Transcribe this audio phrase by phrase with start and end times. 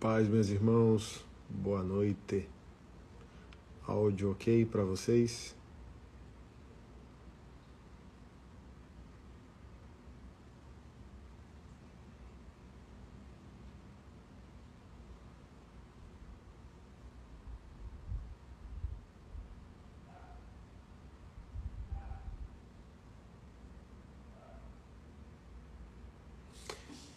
[0.00, 2.48] Paz, meus irmãos, boa noite.
[3.84, 5.56] Áudio ok para vocês?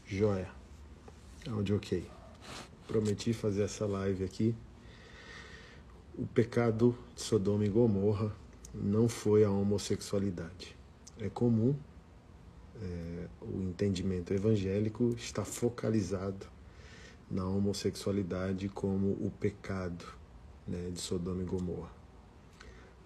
[0.08, 0.50] Joia.
[1.48, 2.21] Áudio ok.
[2.92, 4.54] Prometi fazer essa live aqui.
[6.14, 8.36] O pecado de Sodoma e Gomorra
[8.74, 10.76] não foi a homossexualidade.
[11.18, 11.74] É comum
[12.82, 16.46] é, o entendimento evangélico está focalizado
[17.30, 20.06] na homossexualidade como o pecado
[20.68, 21.94] né, de Sodoma e Gomorra,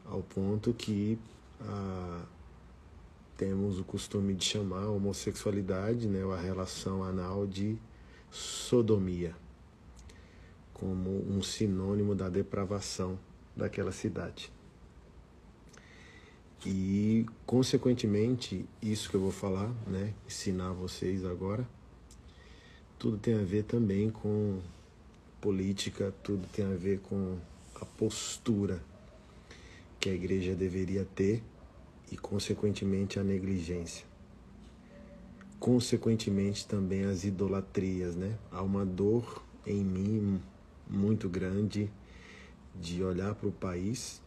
[0.03, 1.19] ao ponto que
[1.61, 2.25] a,
[3.37, 7.77] temos o costume de chamar a homossexualidade, né, a relação anal de
[8.31, 9.35] sodomia,
[10.75, 13.17] como um sinônimo da depravação
[13.55, 14.51] daquela cidade.
[16.65, 21.67] E, consequentemente, isso que eu vou falar, né, ensinar vocês agora,
[22.99, 24.59] tudo tem a ver também com
[25.39, 27.37] política, tudo tem a ver com
[27.79, 28.83] a postura
[29.99, 31.43] que a igreja deveria ter
[32.11, 34.05] e, consequentemente, a negligência.
[35.59, 38.37] Consequentemente, também as idolatrias, né?
[38.51, 40.41] Há uma dor em mim
[40.89, 41.91] muito grande
[42.73, 44.21] de olhar para o país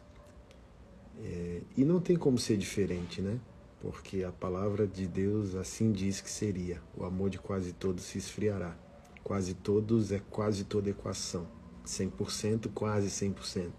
[1.23, 3.39] é, e não tem como ser diferente, né?
[3.81, 8.17] Porque a palavra de Deus assim diz que seria: o amor de quase todos se
[8.17, 8.77] esfriará.
[9.23, 11.47] Quase todos é quase toda equação.
[11.85, 13.71] 100%, quase 100%.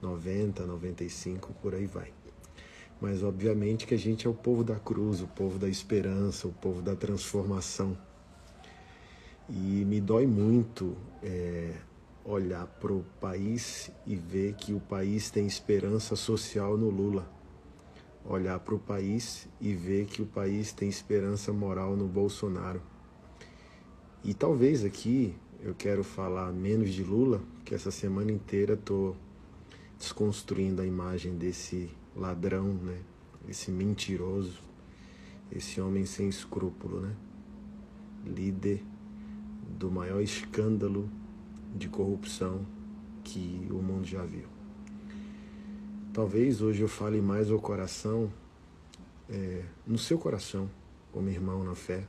[0.00, 2.12] 90, 95, por aí vai.
[3.00, 6.52] Mas obviamente que a gente é o povo da cruz, o povo da esperança, o
[6.52, 7.96] povo da transformação.
[9.48, 11.74] E me dói muito é,
[12.28, 17.26] olhar para o país e ver que o país tem esperança social no Lula.
[18.22, 22.82] Olhar para o país e ver que o país tem esperança moral no Bolsonaro.
[24.22, 29.16] E talvez aqui eu quero falar menos de Lula, que essa semana inteira estou
[29.98, 32.98] desconstruindo a imagem desse ladrão, né?
[33.48, 34.60] Esse mentiroso,
[35.50, 37.16] esse homem sem escrúpulo, né?
[38.26, 38.84] Líder
[39.78, 41.08] do maior escândalo
[41.74, 42.66] de corrupção
[43.24, 44.46] que o mundo já viu.
[46.12, 48.32] Talvez hoje eu fale mais ao coração,
[49.28, 50.68] é, no seu coração,
[51.12, 52.06] como irmão na fé.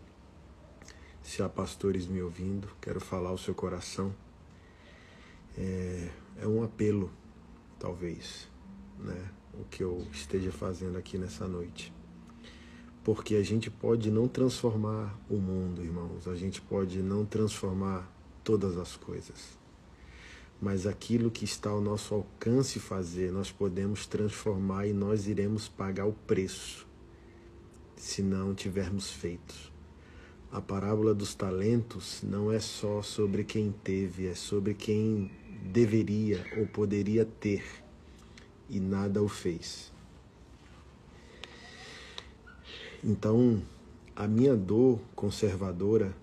[1.22, 4.14] Se há pastores me ouvindo, quero falar ao seu coração.
[5.58, 6.10] É,
[6.42, 7.12] é um apelo,
[7.78, 8.48] talvez,
[8.98, 9.30] né?
[9.54, 11.94] o que eu esteja fazendo aqui nessa noite.
[13.04, 18.10] Porque a gente pode não transformar o mundo, irmãos, a gente pode não transformar
[18.50, 19.60] todas as coisas.
[20.60, 26.08] Mas aquilo que está ao nosso alcance fazer, nós podemos transformar e nós iremos pagar
[26.08, 26.88] o preço
[27.96, 29.54] se não tivermos feito.
[30.52, 35.30] A parábola dos talentos não é só sobre quem teve, é sobre quem
[35.66, 37.64] deveria ou poderia ter
[38.68, 39.92] e nada o fez.
[43.04, 43.62] Então,
[44.16, 46.16] a minha dor conservadora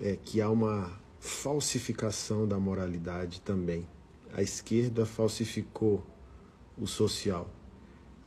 [0.00, 3.86] é que há uma falsificação da moralidade também.
[4.32, 6.04] A esquerda falsificou
[6.78, 7.48] o social.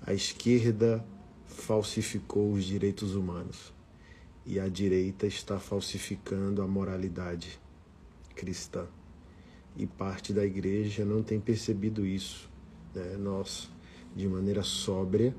[0.05, 1.03] A esquerda
[1.47, 3.73] falsificou os direitos humanos.
[4.45, 7.59] E a direita está falsificando a moralidade
[8.35, 8.85] cristã.
[9.75, 12.47] E parte da igreja não tem percebido isso.
[12.93, 13.17] Né?
[13.17, 13.71] Nós,
[14.15, 15.35] de maneira sóbria,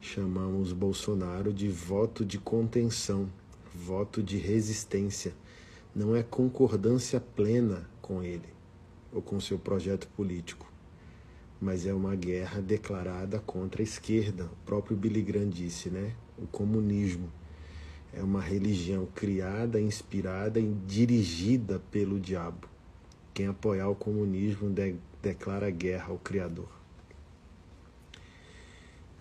[0.00, 3.32] chamamos Bolsonaro de voto de contenção,
[3.74, 5.34] voto de resistência.
[5.98, 8.48] Não é concordância plena com ele
[9.12, 10.70] ou com seu projeto político,
[11.60, 14.44] mas é uma guerra declarada contra a esquerda.
[14.44, 16.14] O próprio Billy Graham disse, né?
[16.40, 17.28] O comunismo
[18.12, 22.68] é uma religião criada, inspirada e dirigida pelo diabo.
[23.34, 26.68] Quem apoiar o comunismo de declara guerra ao Criador.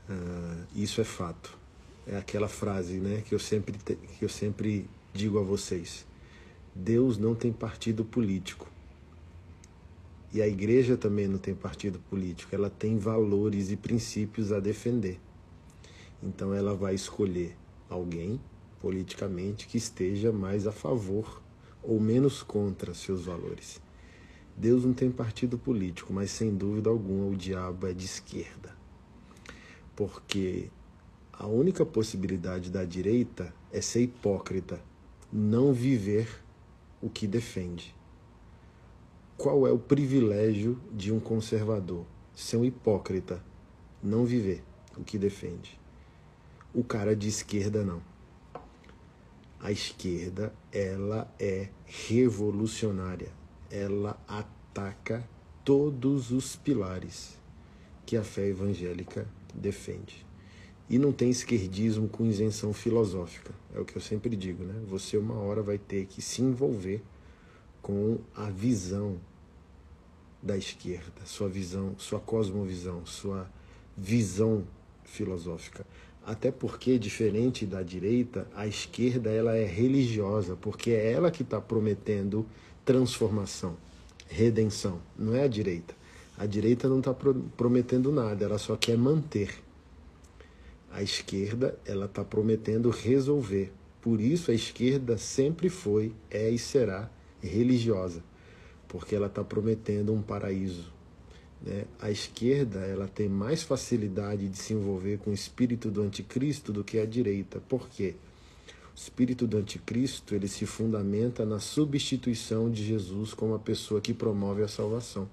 [0.07, 1.57] Uh, isso é fato.
[2.05, 6.06] É aquela frase né, que, eu sempre que eu sempre digo a vocês.
[6.77, 8.69] Deus não tem partido político.
[10.33, 12.53] E a igreja também não tem partido político.
[12.53, 15.19] Ela tem valores e princípios a defender.
[16.21, 17.55] Então ela vai escolher
[17.89, 18.39] alguém
[18.79, 21.41] politicamente que esteja mais a favor
[21.81, 23.81] ou menos contra seus valores.
[24.55, 28.77] Deus não tem partido político, mas sem dúvida alguma o diabo é de esquerda
[29.97, 30.69] porque
[31.33, 34.79] a única possibilidade da direita é ser hipócrita,
[35.33, 36.29] não viver
[37.01, 37.95] o que defende.
[39.37, 42.05] qual é o privilégio de um conservador?
[42.35, 43.43] Ser um hipócrita,
[44.01, 44.63] não viver
[44.97, 45.79] o que defende.
[46.73, 48.01] O cara de esquerda não.
[49.59, 53.31] A esquerda, ela é revolucionária.
[53.71, 55.27] Ela ataca
[55.63, 57.37] todos os pilares
[58.05, 60.26] que a fé evangélica defende.
[60.89, 63.53] E não tem esquerdismo com isenção filosófica.
[63.75, 64.73] É o que eu sempre digo, né?
[64.87, 67.01] Você uma hora vai ter que se envolver
[67.81, 69.17] com a visão
[70.41, 73.49] da esquerda, sua visão, sua cosmovisão, sua
[73.97, 74.63] visão
[75.03, 75.85] filosófica.
[76.25, 81.59] Até porque, diferente da direita, a esquerda ela é religiosa, porque é ela que está
[81.59, 82.45] prometendo
[82.83, 83.77] transformação,
[84.27, 85.95] redenção, não é a direita.
[86.37, 89.63] A direita não está prometendo nada, ela só quer manter.
[90.91, 93.71] A esquerda ela está prometendo resolver.
[94.01, 97.09] Por isso a esquerda sempre foi, é e será
[97.41, 98.23] religiosa,
[98.87, 100.91] porque ela está prometendo um paraíso.
[101.61, 101.85] Né?
[101.99, 106.83] A esquerda ela tem mais facilidade de se envolver com o espírito do anticristo do
[106.83, 107.59] que a direita.
[107.67, 108.15] Por quê?
[108.93, 114.13] O espírito do anticristo ele se fundamenta na substituição de Jesus como a pessoa que
[114.13, 115.29] promove a salvação.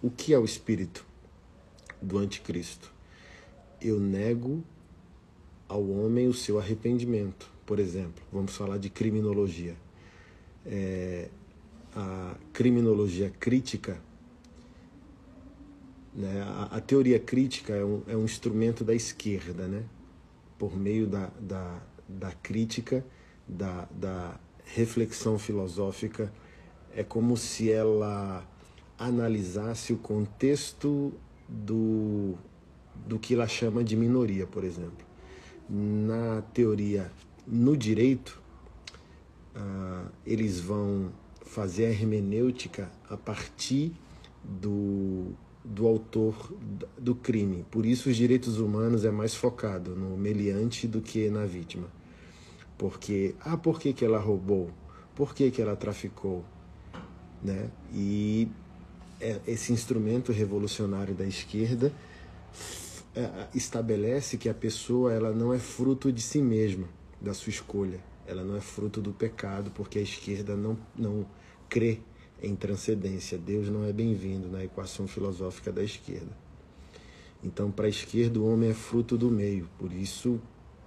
[0.00, 1.04] O que é o espírito
[2.00, 2.92] do anticristo?
[3.82, 4.62] Eu nego
[5.68, 7.50] ao homem o seu arrependimento.
[7.66, 9.74] Por exemplo, vamos falar de criminologia.
[10.64, 11.28] É,
[11.94, 14.00] a criminologia crítica,
[16.14, 19.84] né, a, a, teoria crítica é um, é um instrumento da esquerda, né,
[20.58, 23.04] por meio da, da, da crítica,
[23.48, 26.32] da, da reflexão filosófica,
[26.94, 28.46] é como se ela
[28.98, 31.12] analisasse o contexto
[31.48, 32.36] do,
[32.94, 35.06] do que ela chama de minoria, por exemplo.
[35.68, 37.10] Na teoria,
[37.46, 38.40] no direito,
[39.56, 41.12] uh, eles vão
[41.44, 43.92] fazer a hermenêutica a partir
[44.42, 45.32] do,
[45.64, 46.52] do autor
[46.98, 47.64] do crime.
[47.70, 51.88] Por isso, os direitos humanos é mais focado no meliante do que na vítima.
[52.78, 54.70] Porque, ah, por que, que ela roubou?
[55.14, 56.44] Por que, que ela traficou?
[57.42, 57.70] Né?
[57.92, 58.48] E
[59.20, 61.92] é, esse instrumento revolucionário da esquerda
[63.54, 66.88] estabelece que a pessoa ela não é fruto de si mesma,
[67.20, 68.00] da sua escolha.
[68.26, 71.26] Ela não é fruto do pecado, porque a esquerda não, não
[71.68, 72.00] crê
[72.42, 73.36] em transcendência.
[73.36, 76.36] Deus não é bem-vindo na equação filosófica da esquerda.
[77.44, 79.68] Então, para a esquerda, o homem é fruto do meio.
[79.76, 80.40] Por isso,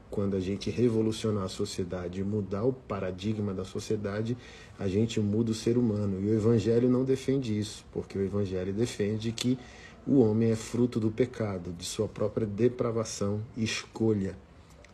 [0.09, 4.37] quando a gente revolucionar a sociedade mudar o paradigma da sociedade,
[4.79, 6.21] a gente muda o ser humano.
[6.21, 9.59] E o Evangelho não defende isso, porque o Evangelho defende que
[10.07, 14.37] o homem é fruto do pecado, de sua própria depravação e escolha.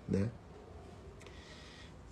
[0.07, 0.29] Né?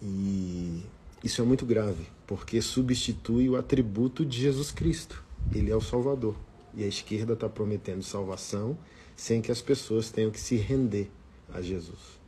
[0.01, 0.83] E
[1.23, 5.23] isso é muito grave, porque substitui o atributo de Jesus Cristo.
[5.53, 6.35] Ele é o Salvador.
[6.73, 8.77] E a esquerda está prometendo salvação
[9.15, 11.09] sem que as pessoas tenham que se render
[11.53, 12.19] a Jesus.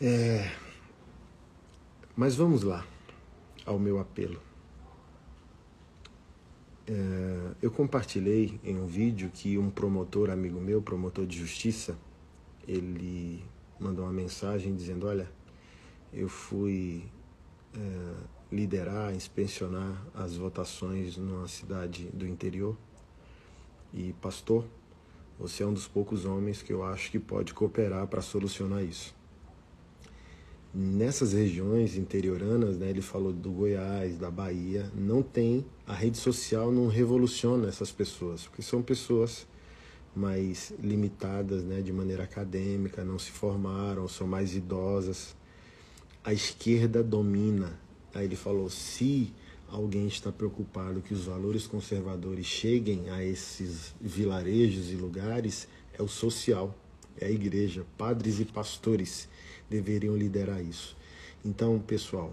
[0.00, 0.50] É...
[2.14, 2.86] Mas vamos lá
[3.64, 4.40] ao meu apelo.
[6.86, 6.92] É...
[7.62, 11.96] Eu compartilhei em um vídeo que um promotor, amigo meu, promotor de justiça,
[12.68, 13.42] ele
[13.80, 15.30] mandou uma mensagem dizendo: Olha,
[16.12, 17.04] eu fui
[17.74, 18.14] é,
[18.52, 22.76] liderar, inspecionar as votações numa cidade do interior.
[23.92, 24.66] E, pastor,
[25.38, 29.14] você é um dos poucos homens que eu acho que pode cooperar para solucionar isso
[30.76, 36.70] nessas regiões interioranas, né, ele falou do Goiás, da Bahia, não tem, a rede social
[36.70, 39.46] não revoluciona essas pessoas, porque são pessoas
[40.14, 45.34] mais limitadas né, de maneira acadêmica, não se formaram, são mais idosas.
[46.22, 47.78] A esquerda domina.
[48.14, 49.32] Aí ele falou: se
[49.68, 55.68] alguém está preocupado que os valores conservadores cheguem a esses vilarejos e lugares,
[55.98, 56.74] é o social,
[57.20, 59.28] é a igreja, padres e pastores
[59.68, 60.96] deveriam liderar isso.
[61.44, 62.32] Então, pessoal,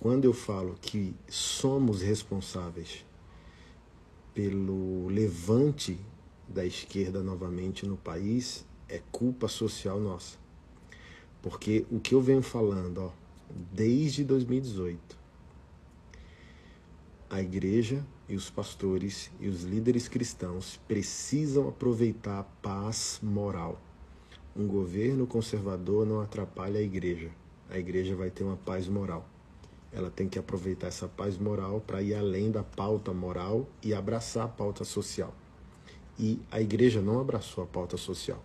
[0.00, 3.04] quando eu falo que somos responsáveis
[4.34, 5.98] pelo levante
[6.48, 10.38] da esquerda novamente no país, é culpa social nossa.
[11.40, 13.10] Porque o que eu venho falando, ó,
[13.72, 15.18] desde 2018,
[17.28, 23.80] a igreja e os pastores e os líderes cristãos precisam aproveitar a paz moral
[24.54, 27.30] um governo conservador não atrapalha a igreja.
[27.70, 29.26] A igreja vai ter uma paz moral.
[29.90, 34.44] Ela tem que aproveitar essa paz moral para ir além da pauta moral e abraçar
[34.44, 35.34] a pauta social.
[36.18, 38.42] E a igreja não abraçou a pauta social.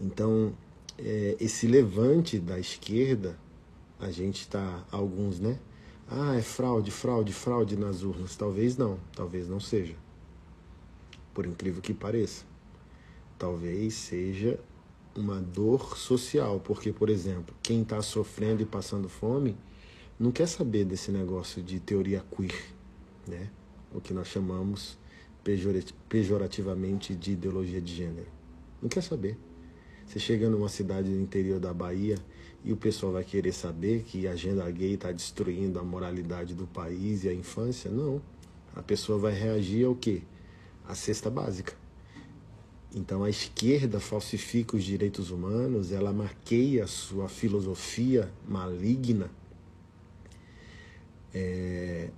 [0.00, 0.52] Então,
[0.98, 3.38] é, esse levante da esquerda,
[3.98, 5.58] a gente está, alguns, né?
[6.08, 8.36] Ah, é fraude, fraude, fraude nas urnas.
[8.36, 9.94] Talvez não, talvez não seja.
[11.34, 12.49] Por incrível que pareça.
[13.40, 14.60] Talvez seja
[15.16, 19.56] uma dor social, porque, por exemplo, quem está sofrendo e passando fome
[20.18, 22.62] não quer saber desse negócio de teoria queer,
[23.26, 23.48] né?
[23.94, 24.98] O que nós chamamos
[26.06, 28.28] pejorativamente de ideologia de gênero.
[28.82, 29.38] Não quer saber.
[30.06, 32.18] Você chega numa cidade do interior da Bahia
[32.62, 36.66] e o pessoal vai querer saber que a agenda gay está destruindo a moralidade do
[36.66, 37.90] país e a infância?
[37.90, 38.20] Não.
[38.76, 40.20] A pessoa vai reagir ao quê?
[40.86, 41.80] A cesta básica.
[42.92, 49.30] Então a esquerda falsifica os direitos humanos, ela maqueia sua filosofia maligna,
[51.32, 52.10] é,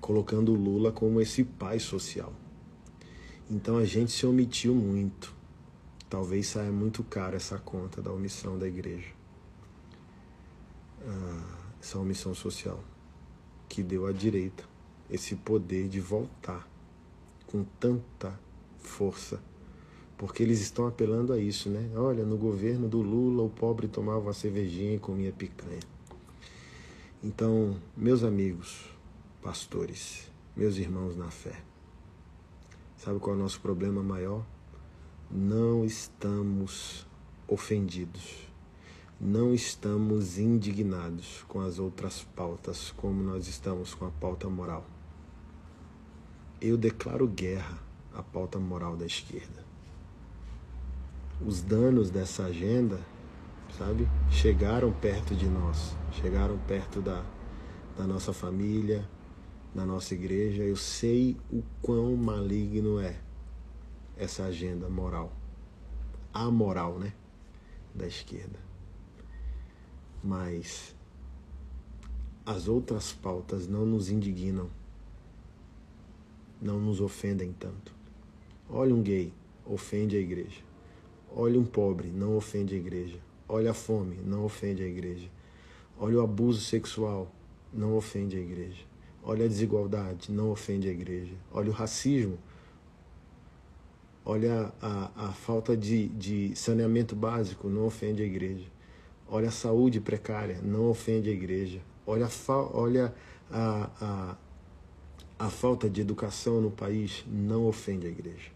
[0.00, 2.32] colocando Lula como esse pai social.
[3.48, 5.32] Então a gente se omitiu muito.
[6.10, 9.12] Talvez saia muito caro essa conta da omissão da igreja.
[11.06, 12.82] Ah, essa omissão social
[13.68, 14.64] que deu à direita
[15.08, 16.68] esse poder de voltar
[17.46, 18.38] com tanta
[18.76, 19.40] força
[20.16, 21.90] porque eles estão apelando a isso, né?
[21.94, 25.80] Olha, no governo do Lula o pobre tomava uma cervejinha e comia picanha.
[27.22, 28.90] Então, meus amigos,
[29.42, 31.62] pastores, meus irmãos na fé,
[32.96, 34.44] sabe qual é o nosso problema maior?
[35.30, 37.06] Não estamos
[37.46, 38.48] ofendidos,
[39.20, 44.86] não estamos indignados com as outras pautas como nós estamos com a pauta moral.
[46.60, 47.78] Eu declaro guerra
[48.14, 49.65] à pauta moral da esquerda
[51.44, 53.00] os danos dessa agenda,
[53.76, 57.24] sabe, chegaram perto de nós, chegaram perto da,
[57.96, 59.06] da nossa família,
[59.74, 60.62] da nossa igreja.
[60.62, 63.20] Eu sei o quão maligno é
[64.16, 65.30] essa agenda moral,
[66.32, 67.12] a moral, né,
[67.94, 68.58] da esquerda.
[70.24, 70.94] Mas
[72.46, 74.70] as outras pautas não nos indignam,
[76.60, 77.94] não nos ofendem tanto.
[78.68, 79.32] Olha um gay,
[79.66, 80.65] ofende a igreja.
[81.38, 83.18] Olha um pobre, não ofende a igreja.
[83.46, 85.28] Olha a fome, não ofende a igreja.
[85.98, 87.30] Olha o abuso sexual,
[87.70, 88.82] não ofende a igreja.
[89.22, 91.34] Olha a desigualdade, não ofende a igreja.
[91.52, 92.38] Olha o racismo.
[94.24, 98.64] Olha a, a falta de, de saneamento básico, não ofende a igreja.
[99.28, 101.82] Olha a saúde precária, não ofende a igreja.
[102.06, 103.14] Olha a, olha
[103.50, 104.36] a, a,
[105.38, 108.55] a falta de educação no país, não ofende a igreja.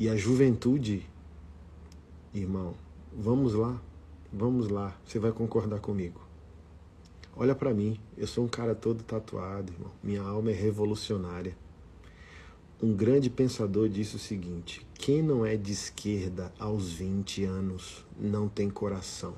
[0.00, 1.06] E a juventude,
[2.32, 2.74] irmão,
[3.12, 3.78] vamos lá,
[4.32, 6.18] vamos lá, você vai concordar comigo.
[7.36, 9.90] Olha para mim, eu sou um cara todo tatuado, irmão.
[10.02, 11.54] Minha alma é revolucionária.
[12.82, 18.48] Um grande pensador disse o seguinte: quem não é de esquerda aos 20 anos não
[18.48, 19.34] tem coração.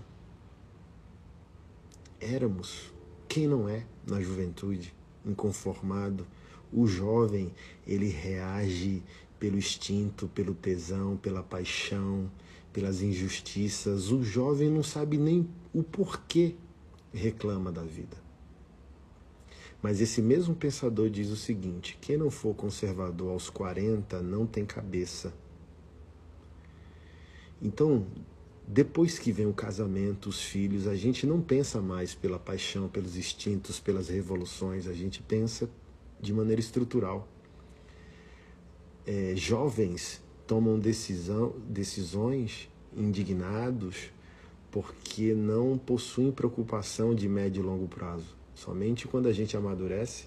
[2.21, 2.93] Éramos,
[3.29, 4.95] quem não é na juventude,
[5.27, 6.25] inconformado,
[6.73, 7.53] o jovem,
[7.87, 9.03] ele reage
[9.43, 12.31] pelo instinto, pelo tesão, pela paixão,
[12.73, 14.13] pelas injustiças.
[14.13, 16.55] O jovem não sabe nem o porquê
[17.13, 18.17] reclama da vida.
[19.83, 24.65] Mas esse mesmo pensador diz o seguinte: quem não for conservador aos 40 não tem
[24.65, 25.35] cabeça.
[27.61, 28.07] Então,
[28.65, 33.17] depois que vem o casamento, os filhos, a gente não pensa mais pela paixão, pelos
[33.17, 35.69] instintos, pelas revoluções, a gente pensa
[36.21, 37.27] de maneira estrutural
[39.07, 44.11] é, jovens tomam decisão, decisões indignados
[44.71, 48.37] porque não possuem preocupação de médio e longo prazo.
[48.55, 50.27] Somente quando a gente amadurece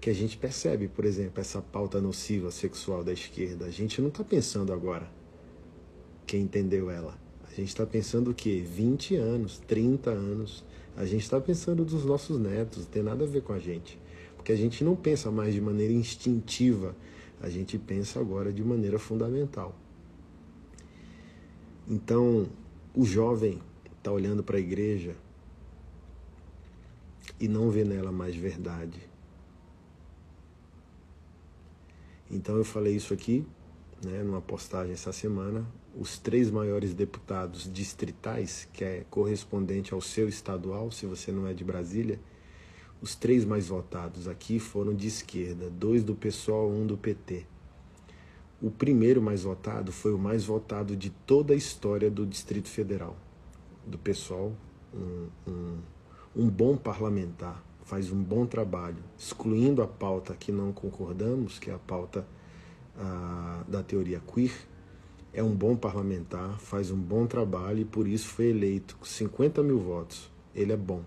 [0.00, 3.64] que a gente percebe, por exemplo, essa pauta nociva sexual da esquerda.
[3.64, 5.10] A gente não está pensando agora
[6.26, 7.18] quem entendeu ela.
[7.50, 8.62] A gente está pensando o quê?
[8.64, 10.64] 20 anos, 30 anos.
[10.96, 13.98] A gente está pensando dos nossos netos, não tem nada a ver com a gente.
[14.36, 16.94] Porque a gente não pensa mais de maneira instintiva
[17.40, 19.74] a gente pensa agora de maneira fundamental.
[21.86, 22.48] Então,
[22.94, 23.60] o jovem
[23.96, 25.14] está olhando para a igreja
[27.40, 29.08] e não vê nela mais verdade.
[32.30, 33.46] Então eu falei isso aqui,
[34.04, 35.66] né, numa postagem essa semana.
[35.96, 41.54] Os três maiores deputados distritais, que é correspondente ao seu estadual, se você não é
[41.54, 42.20] de Brasília,
[43.00, 47.46] os três mais votados aqui foram de esquerda, dois do PSOL, um do PT.
[48.60, 53.16] O primeiro mais votado foi o mais votado de toda a história do Distrito Federal,
[53.86, 54.52] do PSOL,
[54.92, 55.78] um, um,
[56.34, 61.74] um bom parlamentar, faz um bom trabalho, excluindo a pauta que não concordamos, que é
[61.74, 62.26] a pauta
[62.96, 64.52] a, da teoria queer,
[65.32, 69.62] é um bom parlamentar, faz um bom trabalho e por isso foi eleito com 50
[69.62, 70.28] mil votos.
[70.52, 71.02] Ele é bom.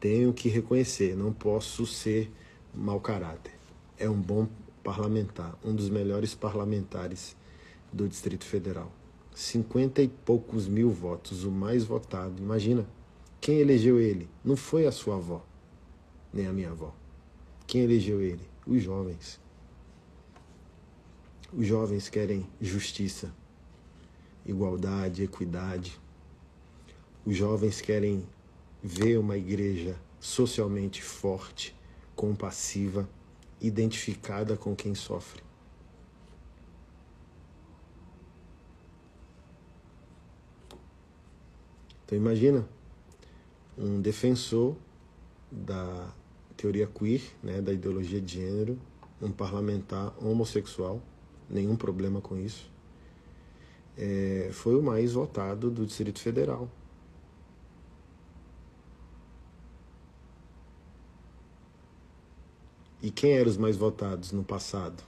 [0.00, 2.30] Tenho que reconhecer, não posso ser
[2.72, 3.52] mau caráter.
[3.98, 4.48] É um bom
[4.84, 7.36] parlamentar, um dos melhores parlamentares
[7.92, 8.92] do Distrito Federal.
[9.34, 12.40] 50 e poucos mil votos, o mais votado.
[12.40, 12.86] Imagina,
[13.40, 14.28] quem elegeu ele?
[14.44, 15.44] Não foi a sua avó,
[16.32, 16.94] nem a minha avó.
[17.66, 18.48] Quem elegeu ele?
[18.66, 19.40] Os jovens.
[21.52, 23.32] Os jovens querem justiça,
[24.44, 25.98] igualdade, equidade.
[27.24, 28.24] Os jovens querem
[28.82, 31.74] ver uma igreja socialmente forte,
[32.14, 33.08] compassiva,
[33.60, 35.42] identificada com quem sofre.
[42.04, 42.66] Então imagina
[43.76, 44.74] um defensor
[45.50, 46.12] da
[46.56, 48.78] teoria queer, né, da ideologia de gênero,
[49.20, 51.02] um parlamentar homossexual
[51.48, 52.70] nenhum problema com isso.
[53.96, 56.68] É, foi o mais votado do Distrito Federal.
[63.02, 65.02] E quem eram os mais votados no passado?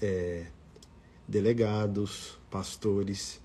[0.00, 0.46] É,
[1.26, 3.40] delegados, pastores,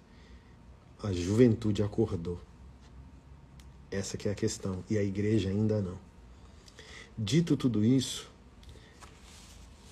[1.02, 2.40] a juventude acordou.
[3.90, 4.84] Essa que é a questão.
[4.90, 5.98] E a igreja ainda não.
[7.18, 8.30] Dito tudo isso,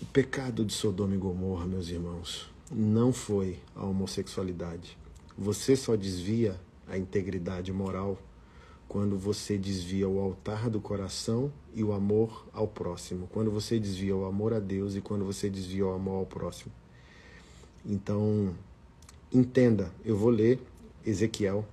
[0.02, 4.98] o pecado de Sodoma e Gomorra, meus irmãos, não foi a homossexualidade.
[5.38, 8.18] Você só desvia a integridade moral
[8.90, 13.28] quando você desvia o altar do coração e o amor ao próximo.
[13.32, 16.74] Quando você desvia o amor a Deus e quando você desvia o amor ao próximo.
[17.86, 18.56] Então,
[19.32, 20.60] entenda, eu vou ler
[21.06, 21.64] Ezequiel.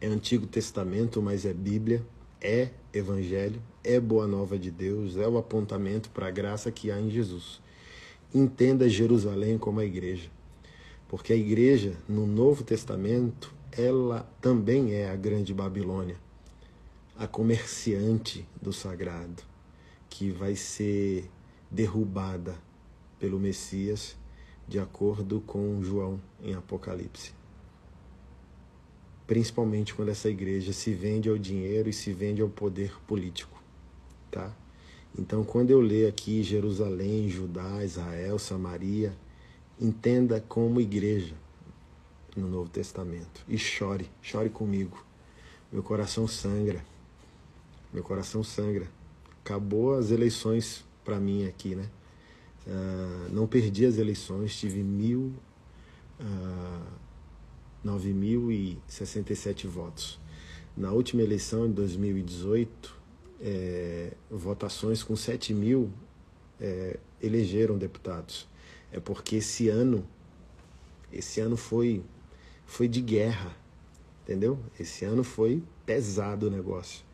[0.00, 2.04] É Antigo Testamento, mas é Bíblia,
[2.40, 7.00] é Evangelho, é boa nova de Deus, é o apontamento para a graça que há
[7.00, 7.60] em Jesus.
[8.34, 10.28] Entenda Jerusalém como a igreja,
[11.08, 16.16] porque a igreja no Novo Testamento, ela também é a grande Babilônia,
[17.16, 19.42] a comerciante do sagrado,
[20.08, 21.30] que vai ser
[21.70, 22.56] derrubada
[23.18, 24.16] pelo Messias,
[24.68, 27.34] de acordo com João em Apocalipse
[29.26, 33.56] principalmente quando essa igreja se vende ao dinheiro e se vende ao poder político
[34.36, 34.54] tá?
[35.18, 39.16] Então, quando eu ler aqui Jerusalém, Judá, Israel, Samaria,
[39.80, 41.34] entenda como igreja
[42.36, 45.04] no Novo Testamento e chore, chore comigo.
[45.72, 46.84] Meu coração sangra.
[47.92, 48.88] Meu coração sangra.
[49.44, 51.88] Acabou as eleições para mim aqui, né?
[52.66, 55.32] Uh, não perdi as eleições, tive mil,
[56.20, 56.86] uh,
[57.84, 60.18] 9.067 votos.
[60.76, 62.94] Na última eleição, em 2018,
[63.40, 65.90] é, votações com 7 mil
[66.60, 68.46] é, elegeram deputados.
[68.92, 70.06] É porque esse ano,
[71.12, 72.02] esse ano foi,
[72.66, 73.56] foi de guerra,
[74.22, 74.58] entendeu?
[74.78, 77.04] Esse ano foi pesado o negócio.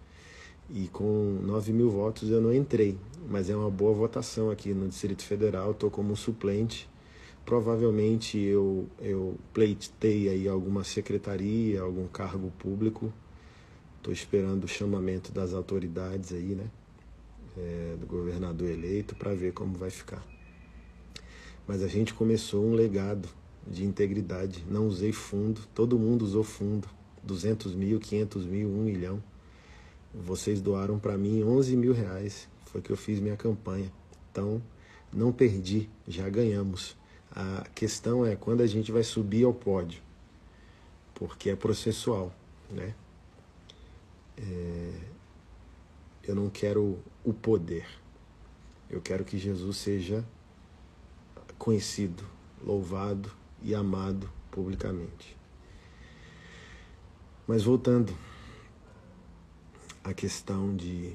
[0.68, 4.88] E com 9 mil votos eu não entrei, mas é uma boa votação aqui no
[4.88, 6.88] Distrito Federal, estou como suplente.
[7.44, 13.12] Provavelmente eu, eu pleitei aí alguma secretaria, algum cargo público
[14.02, 16.66] Estou esperando o chamamento das autoridades aí, né?
[17.56, 20.26] É, do governador eleito para ver como vai ficar.
[21.68, 23.28] Mas a gente começou um legado
[23.66, 24.64] de integridade.
[24.68, 26.88] Não usei fundo, todo mundo usou fundo.
[27.22, 29.22] 200 mil, 500 mil, 1 milhão.
[30.12, 32.48] Vocês doaram para mim 11 mil reais.
[32.66, 33.92] Foi que eu fiz minha campanha.
[34.30, 34.60] Então,
[35.12, 36.96] não perdi, já ganhamos.
[37.30, 40.02] A questão é quando a gente vai subir ao pódio,
[41.14, 42.34] porque é processual,
[42.70, 42.94] né?
[44.36, 44.92] é,
[46.24, 47.86] eu não quero o poder.
[48.90, 50.24] Eu quero que Jesus seja
[51.58, 52.24] conhecido,
[52.62, 53.30] louvado
[53.64, 55.36] e amado publicamente.
[57.46, 58.12] Mas voltando
[60.02, 61.12] à questão de.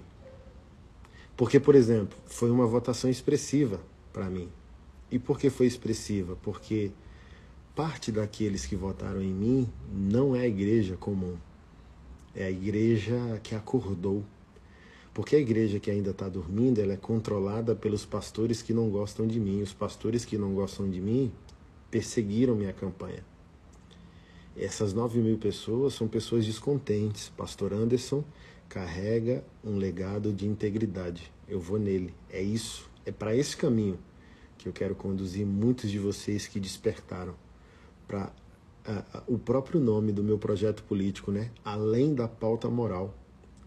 [1.35, 3.79] Porque, por exemplo, foi uma votação expressiva
[4.11, 4.49] para mim.
[5.11, 6.35] E por que foi expressiva?
[6.41, 6.91] Porque
[7.75, 11.37] parte daqueles que votaram em mim não é a igreja comum
[12.37, 14.23] é a igreja que acordou.
[15.13, 19.25] Porque a igreja que ainda está dormindo, ela é controlada pelos pastores que não gostam
[19.25, 19.63] de mim.
[19.63, 21.31] Os pastores que não gostam de mim
[21.89, 23.23] perseguiram minha campanha.
[24.55, 27.29] Essas nove mil pessoas são pessoas descontentes.
[27.29, 28.23] Pastor Anderson
[28.67, 31.31] carrega um legado de integridade.
[31.47, 32.13] Eu vou nele.
[32.29, 32.89] É isso.
[33.05, 33.99] É para esse caminho
[34.57, 37.35] que eu quero conduzir muitos de vocês que despertaram
[38.07, 38.31] para
[39.27, 41.51] o próprio nome do meu projeto político, né?
[41.63, 43.13] Além da pauta moral,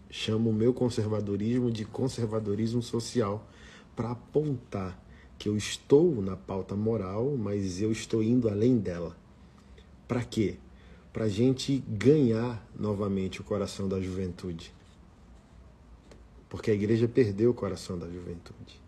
[0.09, 3.47] chamo o meu conservadorismo de conservadorismo social
[3.95, 5.00] para apontar
[5.41, 9.17] que eu estou na pauta moral, mas eu estou indo além dela.
[10.07, 10.59] Para quê?
[11.11, 14.71] Para a gente ganhar novamente o coração da juventude.
[16.47, 18.79] Porque a igreja perdeu o coração da juventude.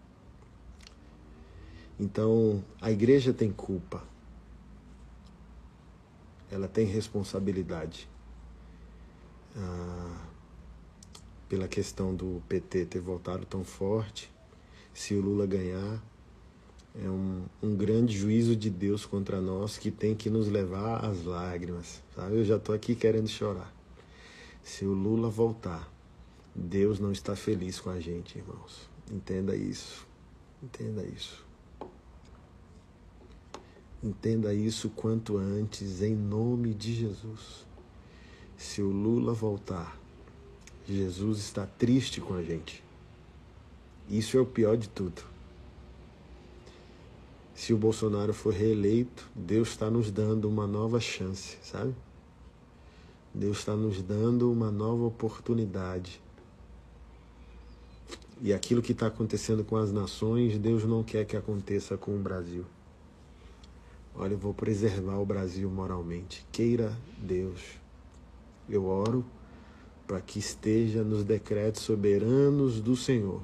[1.99, 4.03] Então, a igreja tem culpa.
[6.51, 8.07] Ela tem responsabilidade.
[9.57, 10.27] Ah,
[11.49, 14.31] pela questão do PT ter voltado tão forte.
[14.93, 15.99] Se o Lula ganhar,
[16.95, 21.23] é um, um grande juízo de Deus contra nós que tem que nos levar às
[21.23, 22.03] lágrimas.
[22.15, 22.37] Sabe?
[22.37, 23.73] Eu já estou aqui querendo chorar.
[24.63, 25.91] Se o Lula voltar,
[26.53, 28.87] Deus não está feliz com a gente, irmãos.
[29.11, 30.07] Entenda isso.
[30.61, 31.43] Entenda isso.
[34.01, 37.65] Entenda isso quanto antes, em nome de Jesus.
[38.55, 39.97] Se o Lula voltar,
[40.85, 42.83] Jesus está triste com a gente.
[44.09, 45.32] Isso é o pior de tudo
[47.55, 51.93] se o Bolsonaro for reeleito, Deus está nos dando uma nova chance, sabe?
[53.33, 56.21] Deus está nos dando uma nova oportunidade.
[58.41, 62.19] E aquilo que está acontecendo com as nações, Deus não quer que aconteça com o
[62.19, 62.65] Brasil.
[64.15, 66.45] Olha, eu vou preservar o Brasil moralmente.
[66.51, 67.61] Queira Deus.
[68.67, 69.23] Eu oro
[70.05, 73.41] para que esteja nos decretos soberanos do Senhor.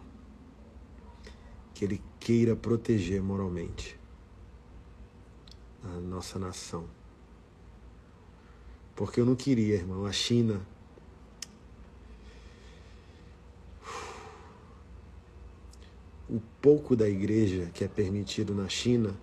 [1.73, 3.98] Que Ele queira proteger moralmente
[5.83, 6.85] a nossa nação.
[8.95, 10.59] Porque eu não queria, irmão, a China.
[16.29, 19.15] O pouco da igreja que é permitido na China,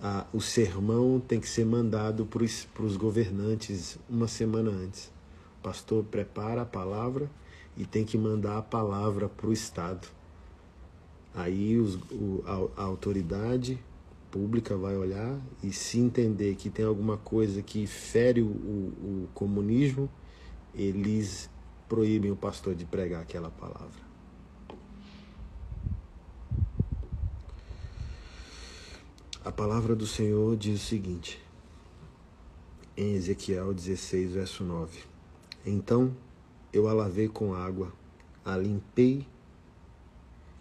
[0.00, 5.12] a, o sermão tem que ser mandado para os governantes uma semana antes.
[5.58, 7.30] O pastor prepara a palavra
[7.76, 10.08] e tem que mandar a palavra para o Estado.
[11.34, 13.78] Aí os, o, a, a autoridade
[14.30, 20.08] pública vai olhar e se entender que tem alguma coisa que fere o, o, comunismo,
[20.74, 21.50] eles
[21.88, 24.08] proíbem o pastor de pregar aquela palavra.
[29.44, 31.42] A palavra do Senhor diz o seguinte,
[32.96, 35.00] em Ezequiel 16, verso 9:
[35.64, 36.14] Então
[36.72, 37.92] eu a lavei com água,
[38.44, 39.26] a limpei,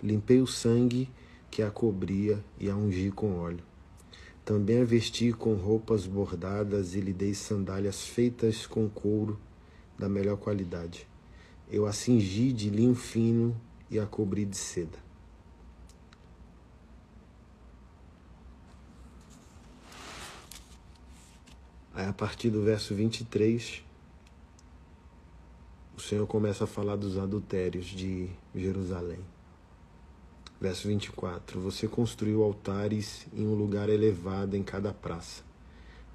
[0.02, 1.10] limpei o sangue
[1.58, 3.64] que a cobria e a ungi com óleo.
[4.46, 9.40] Também a vesti com roupas bordadas e lhe dei sandálias feitas com couro
[9.98, 11.08] da melhor qualidade.
[11.68, 15.00] Eu a cingi de linho fino e a cobri de seda.
[21.92, 23.84] Aí a partir do verso 23,
[25.98, 29.37] o Senhor começa a falar dos adultérios de Jerusalém.
[30.60, 35.44] Verso 24: Você construiu altares em um lugar elevado em cada praça.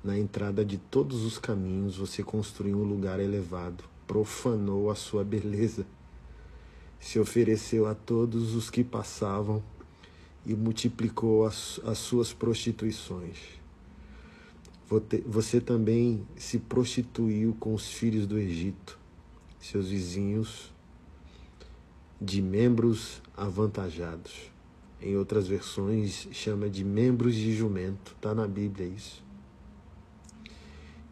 [0.02, 5.86] Na entrada de todos os caminhos você construiu um lugar elevado, profanou a sua beleza,
[6.98, 9.62] se ofereceu a todos os que passavam
[10.44, 13.38] e multiplicou as, as suas prostituições.
[15.24, 18.98] Você também se prostituiu com os filhos do Egito,
[19.60, 20.71] seus vizinhos
[22.22, 24.52] de membros avantajados.
[25.00, 29.22] Em outras versões chama de membros de jumento, está na Bíblia isso.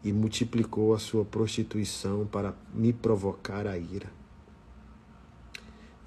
[0.03, 4.09] E multiplicou a sua prostituição para me provocar a ira.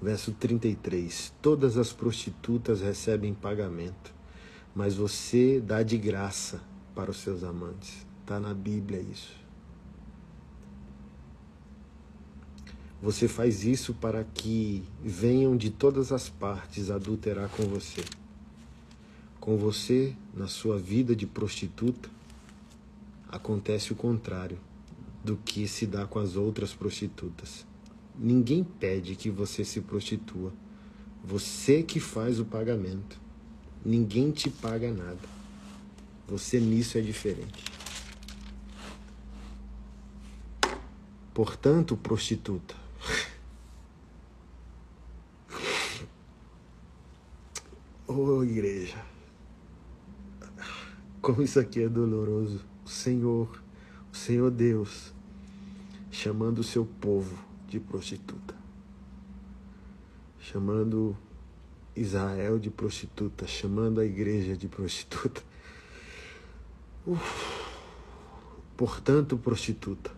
[0.01, 4.13] Verso 33: Todas as prostitutas recebem pagamento,
[4.73, 6.61] mas você dá de graça
[6.95, 8.05] para os seus amantes.
[8.21, 9.44] Está na Bíblia isso.
[13.05, 18.03] Você faz isso para que venham de todas as partes adulterar com você.
[19.39, 22.09] Com você, na sua vida de prostituta,
[23.29, 24.57] acontece o contrário
[25.23, 27.63] do que se dá com as outras prostitutas.
[28.17, 30.51] Ninguém pede que você se prostitua.
[31.23, 33.21] Você que faz o pagamento.
[33.85, 35.29] Ninguém te paga nada.
[36.27, 37.65] Você nisso é diferente.
[41.35, 42.84] Portanto, prostituta,
[48.07, 49.03] Oh, igreja,
[51.19, 52.63] como isso aqui é doloroso.
[52.85, 53.59] O Senhor,
[54.13, 55.11] o Senhor Deus,
[56.11, 57.35] chamando o seu povo
[57.67, 58.55] de prostituta,
[60.39, 61.17] chamando
[61.95, 65.41] Israel de prostituta, chamando a igreja de prostituta.
[67.07, 67.65] Uf.
[68.77, 70.11] Portanto, prostituta,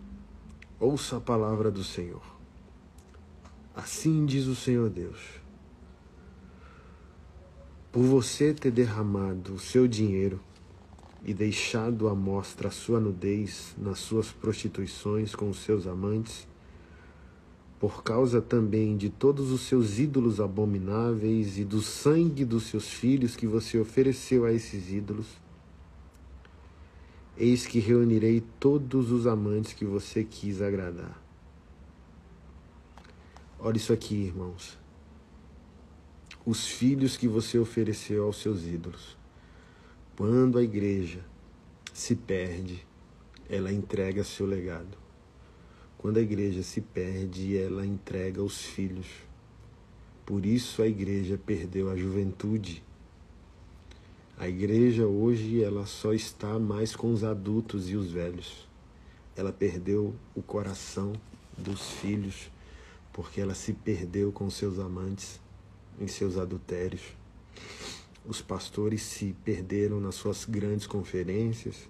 [0.78, 2.22] ouça a palavra do Senhor.
[3.74, 5.47] Assim diz o Senhor Deus
[7.90, 10.40] por você ter derramado o seu dinheiro
[11.24, 16.46] e deixado à mostra a sua nudez nas suas prostituições com os seus amantes,
[17.80, 23.36] por causa também de todos os seus ídolos abomináveis e do sangue dos seus filhos
[23.36, 25.26] que você ofereceu a esses ídolos,
[27.36, 31.22] eis que reunirei todos os amantes que você quis agradar.
[33.60, 34.76] Olha isso aqui, irmãos.
[36.50, 39.18] Os filhos que você ofereceu aos seus ídolos.
[40.16, 41.20] Quando a igreja
[41.92, 42.86] se perde,
[43.50, 44.96] ela entrega seu legado.
[45.98, 49.08] Quando a igreja se perde, ela entrega os filhos.
[50.24, 52.82] Por isso a igreja perdeu a juventude.
[54.38, 58.66] A igreja hoje ela só está mais com os adultos e os velhos.
[59.36, 61.12] Ela perdeu o coração
[61.58, 62.50] dos filhos
[63.12, 65.46] porque ela se perdeu com seus amantes
[66.00, 67.02] em seus adultérios.
[68.26, 71.88] Os pastores se perderam nas suas grandes conferências,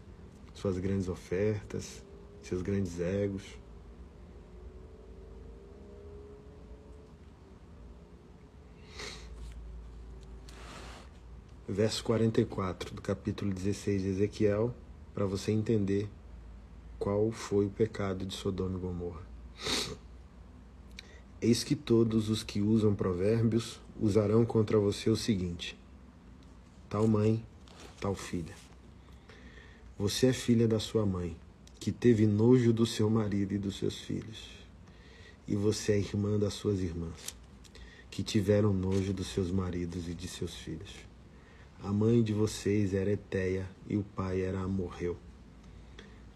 [0.55, 2.03] suas grandes ofertas,
[2.43, 3.43] seus grandes egos.
[11.71, 14.75] verso 44 do capítulo 16 de Ezequiel,
[15.15, 16.09] para você entender
[16.99, 19.21] qual foi o pecado de Sodoma e Gomorra.
[21.43, 25.79] Eis que todos os que usam provérbios usarão contra você o seguinte:
[26.89, 27.45] tal mãe,
[28.01, 28.55] tal filha.
[29.99, 31.37] Você é filha da sua mãe,
[31.81, 34.49] que teve nojo do seu marido e dos seus filhos.
[35.47, 37.35] E você é irmã das suas irmãs,
[38.11, 40.95] que tiveram nojo dos seus maridos e de seus filhos.
[41.83, 45.17] A mãe de vocês era Eteia e o pai era Amorreu.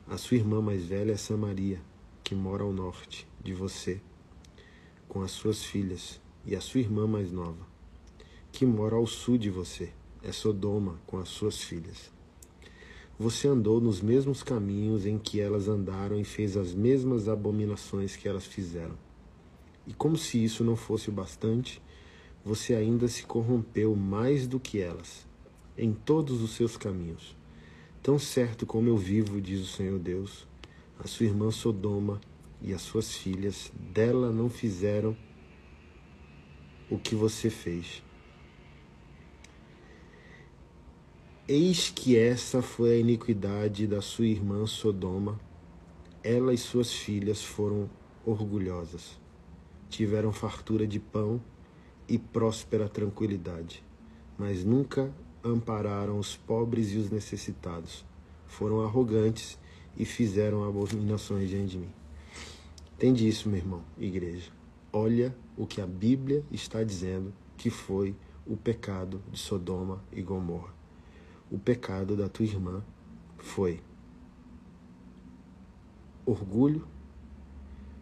[0.08, 1.80] A sua irmã mais velha é Samaria,
[2.22, 4.00] que mora ao norte de você,
[5.08, 7.66] com as suas filhas, e a sua irmã mais nova,
[8.50, 9.90] que mora ao sul de você,
[10.22, 12.10] é Sodoma, com as suas filhas.
[13.18, 18.28] Você andou nos mesmos caminhos em que elas andaram e fez as mesmas abominações que
[18.28, 18.96] elas fizeram.
[19.86, 21.80] E como se isso não fosse o bastante,
[22.44, 25.26] você ainda se corrompeu mais do que elas
[25.76, 27.36] em todos os seus caminhos.
[28.02, 30.46] Tão certo como eu vivo, diz o Senhor Deus,
[30.98, 32.20] a sua irmã Sodoma
[32.60, 35.16] e as suas filhas dela não fizeram
[36.92, 38.02] o que você fez.
[41.48, 45.40] Eis que essa foi a iniquidade da sua irmã Sodoma.
[46.22, 47.88] Ela e suas filhas foram
[48.26, 49.18] orgulhosas.
[49.88, 51.40] Tiveram fartura de pão
[52.06, 53.82] e próspera tranquilidade,
[54.38, 55.10] mas nunca
[55.42, 58.04] ampararam os pobres e os necessitados.
[58.46, 59.58] Foram arrogantes
[59.96, 61.92] e fizeram abominações diante de mim.
[62.96, 64.61] Entende isso, meu irmão, igreja.
[64.92, 68.14] Olha o que a Bíblia está dizendo que foi
[68.46, 70.74] o pecado de Sodoma e Gomorra.
[71.50, 72.84] O pecado da tua irmã
[73.38, 73.80] foi
[76.26, 76.86] orgulho,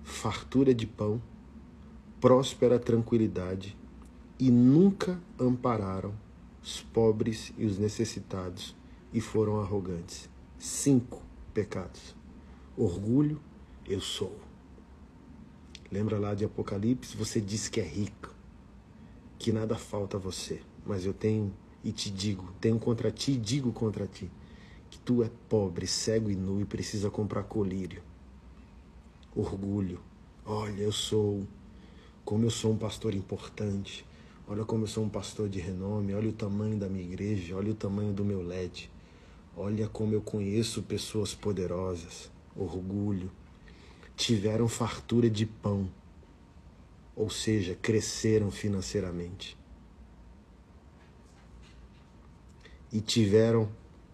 [0.03, 1.22] fartura de pão,
[2.20, 3.76] próspera tranquilidade
[4.37, 6.12] e nunca ampararam
[6.61, 8.74] os pobres e os necessitados
[9.12, 10.29] e foram arrogantes.
[10.59, 11.22] Cinco
[11.55, 12.16] pecados.
[12.76, 13.40] Orgulho,
[13.87, 14.50] eu sou.
[15.90, 17.16] Lembra lá de Apocalipse?
[17.16, 18.35] Você diz que é rico,
[19.38, 23.37] que nada falta a você, mas eu tenho e te digo, tenho contra ti e
[23.37, 24.31] digo contra ti,
[24.88, 28.03] que tu é pobre, cego e nu e precisa comprar colírio.
[29.35, 30.00] Orgulho.
[30.44, 31.46] Olha, eu sou,
[32.24, 34.05] como eu sou um pastor importante,
[34.50, 37.70] Olha como eu sou um pastor de renome, olha o tamanho da minha igreja, olha
[37.70, 38.90] o tamanho do meu LED.
[39.57, 43.31] Olha como eu conheço pessoas poderosas, orgulho.
[44.21, 45.91] Tiveram fartura de pão,
[47.17, 49.57] ou seja, cresceram financeiramente.
[52.93, 53.73] E tiveram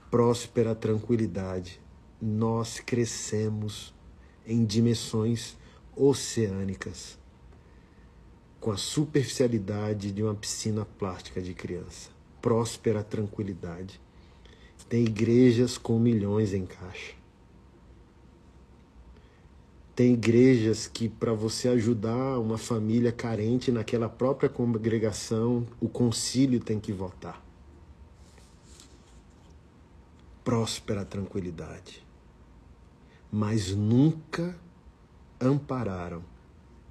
[0.08, 1.80] próspera tranquilidade.
[2.22, 3.92] Nós crescemos
[4.46, 5.56] em dimensões
[5.96, 7.18] oceânicas
[8.60, 12.10] com a superficialidade de uma piscina plástica de criança.
[12.40, 14.00] Próspera tranquilidade.
[14.88, 17.15] Tem igrejas com milhões em caixa.
[19.96, 26.78] Tem igrejas que, para você ajudar uma família carente naquela própria congregação, o concílio tem
[26.78, 27.42] que votar.
[30.44, 32.04] Próspera tranquilidade.
[33.32, 34.54] Mas nunca
[35.40, 36.22] ampararam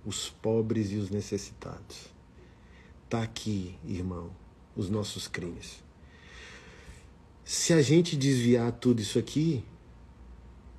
[0.04, 2.12] os pobres e os necessitados.
[3.04, 4.32] Está aqui, irmão,
[4.76, 5.84] os nossos crimes.
[7.44, 9.64] Se a gente desviar tudo isso aqui,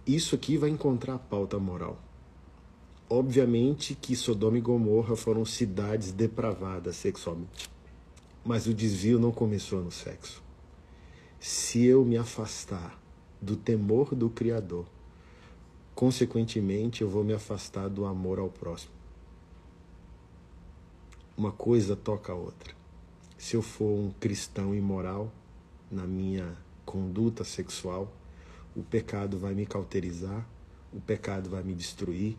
[0.04, 2.02] isso aqui vai encontrar a pauta moral.
[3.08, 7.70] Obviamente que Sodoma e Gomorra foram cidades depravadas sexualmente.
[8.44, 10.42] Mas o desvio não começou no sexo.
[11.38, 13.00] Se eu me afastar
[13.40, 14.86] do temor do Criador,
[15.94, 18.92] consequentemente eu vou me afastar do amor ao próximo.
[21.36, 22.74] Uma coisa toca a outra.
[23.38, 25.30] Se eu for um cristão imoral
[25.90, 28.12] na minha conduta sexual,
[28.74, 30.44] o pecado vai me cauterizar,
[30.92, 32.36] o pecado vai me destruir,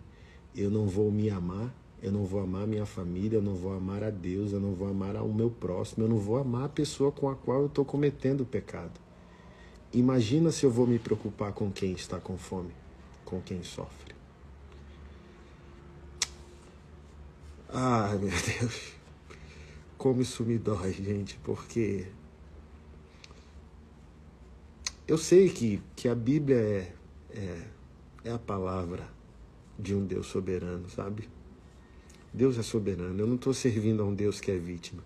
[0.56, 4.04] eu não vou me amar, eu não vou amar minha família, eu não vou amar
[4.04, 7.12] a Deus, eu não vou amar o meu próximo, eu não vou amar a pessoa
[7.12, 9.00] com a qual eu estou cometendo o pecado.
[9.94, 12.72] Imagina se eu vou me preocupar com quem está com fome,
[13.26, 14.16] com quem sofre.
[17.70, 18.30] Ah, meu
[18.60, 18.94] Deus,
[19.98, 22.08] como isso me dói, gente, porque
[25.08, 26.94] eu sei que, que a Bíblia é,
[27.32, 27.68] é,
[28.26, 29.17] é a palavra
[29.78, 31.30] de um Deus soberano, sabe?
[32.34, 33.20] Deus é soberano.
[33.20, 35.04] Eu não estou servindo a um Deus que é vítima.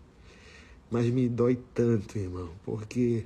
[0.90, 3.24] Mas me dói tanto, irmão, porque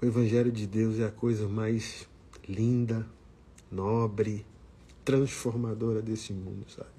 [0.00, 2.06] o Evangelho de Deus é a coisa mais
[2.46, 3.06] linda,
[3.70, 4.44] nobre,
[5.04, 6.90] transformadora desse mundo, sabe?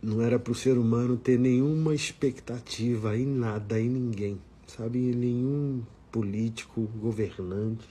[0.00, 4.98] Não era para o ser humano ter nenhuma expectativa em nada, em ninguém, sabe?
[4.98, 5.82] Em nenhum
[6.14, 7.88] político, governante.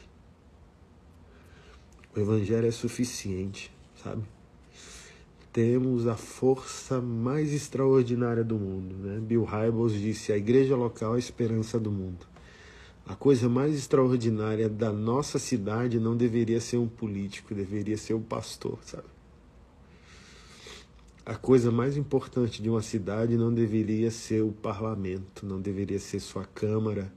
[2.15, 3.69] O Evangelho é suficiente,
[4.01, 4.23] sabe?
[5.51, 8.95] Temos a força mais extraordinária do mundo.
[8.95, 9.19] Né?
[9.19, 12.25] Bill Hybels disse: a igreja local é a esperança do mundo.
[13.05, 18.19] A coisa mais extraordinária da nossa cidade não deveria ser um político, deveria ser o
[18.19, 19.03] um pastor, sabe?
[21.25, 26.19] a coisa mais importante de uma cidade não deveria ser o parlamento, não deveria ser
[26.19, 27.09] sua Câmara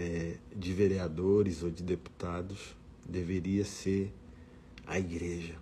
[0.00, 2.74] é, de vereadores ou de deputados,
[3.06, 4.10] deveria ser
[4.86, 5.56] a igreja.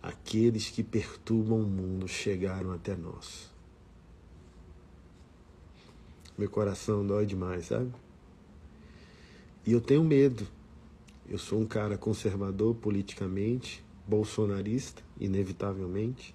[0.00, 3.50] Aqueles que perturbam o mundo chegaram até nós.
[6.38, 7.90] Meu coração dói demais, sabe?
[9.66, 10.46] E eu tenho medo.
[11.28, 16.32] Eu sou um cara conservador politicamente, bolsonarista, inevitavelmente.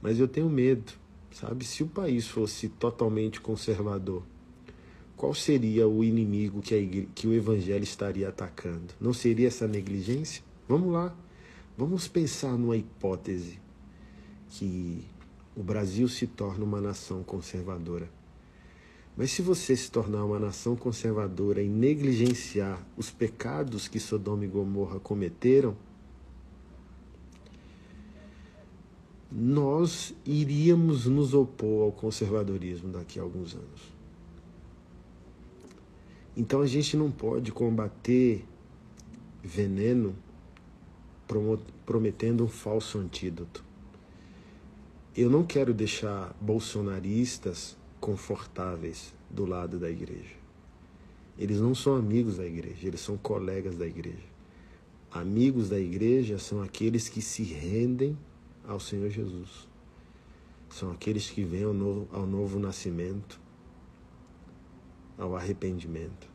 [0.00, 0.90] Mas eu tenho medo,
[1.30, 1.66] sabe?
[1.66, 4.22] Se o país fosse totalmente conservador,
[5.16, 8.94] qual seria o inimigo que, igreja, que o evangelho estaria atacando?
[9.00, 10.42] Não seria essa negligência?
[10.68, 11.14] Vamos lá,
[11.76, 13.60] vamos pensar numa hipótese
[14.50, 15.04] que
[15.56, 18.08] o Brasil se torna uma nação conservadora.
[19.16, 24.48] Mas se você se tornar uma nação conservadora e negligenciar os pecados que Sodoma e
[24.48, 25.76] Gomorra cometeram,
[29.30, 33.93] nós iríamos nos opor ao conservadorismo daqui a alguns anos.
[36.36, 38.44] Então a gente não pode combater
[39.42, 40.14] veneno
[41.86, 43.64] prometendo um falso antídoto.
[45.16, 50.34] Eu não quero deixar bolsonaristas confortáveis do lado da igreja.
[51.38, 54.34] Eles não são amigos da igreja, eles são colegas da igreja.
[55.10, 58.18] Amigos da igreja são aqueles que se rendem
[58.66, 59.68] ao Senhor Jesus.
[60.68, 63.40] São aqueles que vêm ao novo, ao novo nascimento,
[65.16, 66.28] ao arrependimento.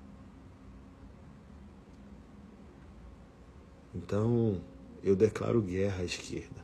[3.94, 4.62] Então,
[5.04, 6.64] eu declaro guerra à esquerda.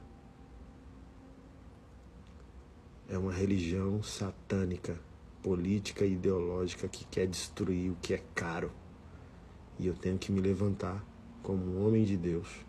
[3.09, 4.99] É uma religião satânica,
[5.41, 8.71] política e ideológica que quer destruir o que é caro.
[9.77, 11.05] E eu tenho que me levantar
[11.43, 12.65] como um homem de Deus,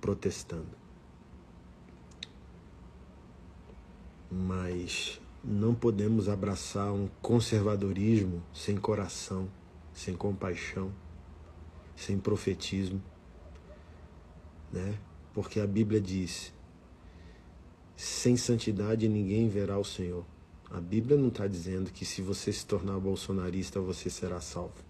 [0.00, 0.84] protestando.
[4.34, 9.48] mas não podemos abraçar um conservadorismo sem coração,
[9.92, 10.90] sem compaixão,
[11.94, 13.02] sem profetismo,
[14.72, 14.98] né?
[15.34, 16.52] Porque a Bíblia diz:
[17.94, 20.24] sem santidade ninguém verá o Senhor.
[20.70, 24.82] A Bíblia não está dizendo que se você se tornar bolsonarista você será salvo.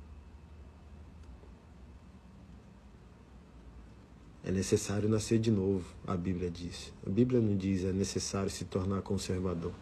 [4.43, 6.93] É necessário nascer de novo, a Bíblia diz.
[7.05, 9.73] A Bíblia não diz é necessário se tornar conservador.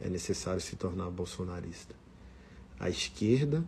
[0.00, 1.94] É necessário se tornar bolsonarista.
[2.78, 3.64] A esquerda,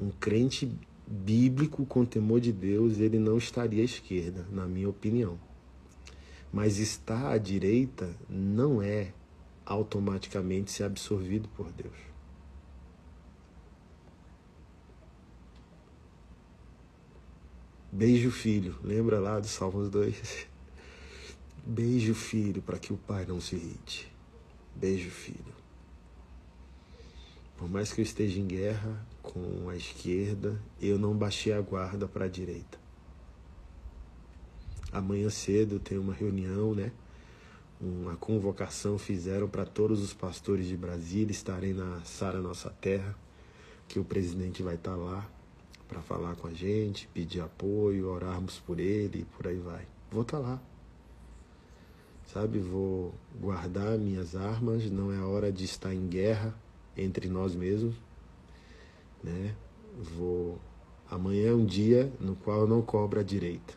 [0.00, 0.70] um crente
[1.06, 5.38] bíblico com temor de Deus, ele não estaria à esquerda, na minha opinião.
[6.52, 9.12] Mas estar à direita não é
[9.66, 12.14] automaticamente ser absorvido por Deus.
[17.90, 20.48] Beijo filho, lembra lá do Salmos 2?
[21.64, 24.12] Beijo filho para que o pai não se irrite.
[24.74, 25.53] Beijo filho.
[27.56, 32.08] Por mais que eu esteja em guerra com a esquerda, eu não baixei a guarda
[32.08, 32.78] para a direita.
[34.92, 36.92] amanhã cedo tem uma reunião, né?
[37.80, 43.16] Uma convocação fizeram para todos os pastores de Brasília estarem na Sara Nossa Terra,
[43.88, 45.28] que o presidente vai estar tá lá
[45.88, 49.86] para falar com a gente, pedir apoio, orarmos por ele e por aí vai.
[50.10, 50.62] Vou estar tá lá.
[52.26, 56.54] Sabe, vou guardar minhas armas, não é hora de estar em guerra
[56.96, 57.94] entre nós mesmos,
[59.22, 59.54] né?
[60.16, 60.58] Vou
[61.10, 63.74] amanhã é um dia no qual eu não cobro a direita.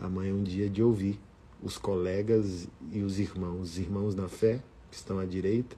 [0.00, 1.18] Amanhã é um dia de ouvir
[1.62, 4.60] os colegas e os irmãos, os irmãos na fé
[4.90, 5.76] que estão à direita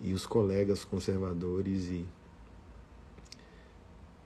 [0.00, 2.06] e os colegas conservadores e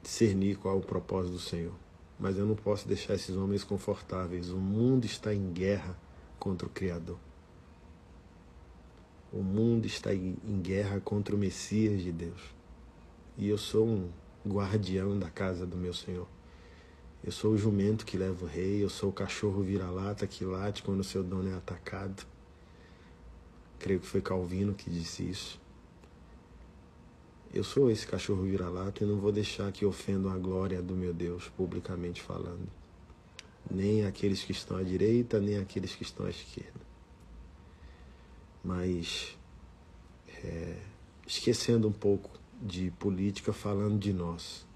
[0.02, 1.74] discernir qual é o propósito do Senhor.
[2.18, 4.50] Mas eu não posso deixar esses homens confortáveis.
[4.50, 5.96] O mundo está em guerra
[6.38, 7.18] contra o Criador.
[9.30, 12.40] O mundo está em guerra contra o Messias de Deus.
[13.36, 14.10] E eu sou um
[14.46, 16.26] guardião da casa do meu Senhor.
[17.22, 20.82] Eu sou o jumento que leva o rei, eu sou o cachorro vira-lata que late
[20.82, 22.24] quando o seu dono é atacado.
[23.78, 25.60] Creio que foi Calvino que disse isso.
[27.52, 31.12] Eu sou esse cachorro vira-lata e não vou deixar que ofendam a glória do meu
[31.12, 32.68] Deus, publicamente falando.
[33.70, 36.87] Nem aqueles que estão à direita, nem aqueles que estão à esquerda.
[38.68, 39.34] Mas,
[40.44, 40.76] é,
[41.26, 44.66] esquecendo um pouco de política, falando de nós.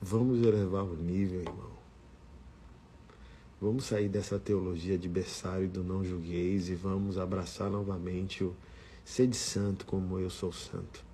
[0.00, 1.72] Vamos elevar o nível, irmão.
[3.60, 8.54] Vamos sair dessa teologia de berçário do não julgueis e vamos abraçar novamente o
[9.04, 11.04] sede santo como eu sou santo.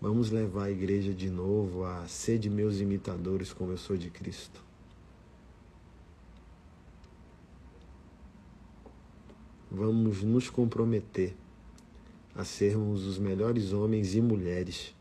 [0.00, 4.10] Vamos levar a igreja de novo a ser de meus imitadores como eu sou de
[4.10, 4.65] Cristo.
[9.70, 11.36] Vamos nos comprometer
[12.34, 14.94] a sermos os melhores homens e mulheres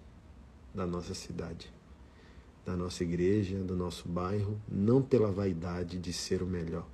[0.74, 1.76] da nossa cidade
[2.66, 6.88] da nossa igreja, do nosso bairro, não pela vaidade de ser o melhor,